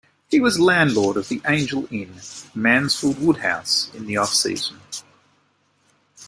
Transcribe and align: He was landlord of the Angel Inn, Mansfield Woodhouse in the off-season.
He 0.31 0.39
was 0.41 0.59
landlord 0.59 1.15
of 1.15 1.27
the 1.29 1.43
Angel 1.47 1.87
Inn, 1.93 2.15
Mansfield 2.55 3.19
Woodhouse 3.19 3.93
in 3.93 4.07
the 4.07 4.17
off-season. 4.17 4.79